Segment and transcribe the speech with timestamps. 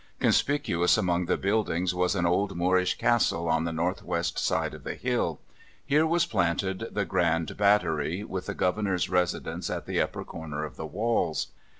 [0.19, 4.83] Conspicuous among the buildings was an old Moorish castle on the north west side of
[4.83, 5.39] the hill:
[5.85, 10.75] here was planted the Grand Battery, with the Governor's residence at the upper corner of
[10.75, 11.49] the walls.